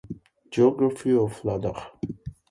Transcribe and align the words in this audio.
Geography 0.49 1.11
of 1.13 1.43
Ladakh 1.45 1.93